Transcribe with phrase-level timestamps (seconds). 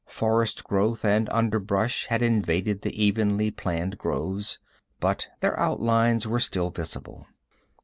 [0.07, 4.57] Forest growth and underbrush had invaded the evenly planned groves,
[4.99, 7.27] but their outlines were still visible.